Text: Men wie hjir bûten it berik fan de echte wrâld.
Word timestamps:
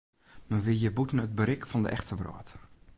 Men 0.49 0.59
wie 0.65 0.77
hjir 0.79 0.95
bûten 0.97 1.23
it 1.25 1.37
berik 1.39 1.63
fan 1.69 1.83
de 1.83 1.89
echte 1.95 2.15
wrâld. 2.19 2.49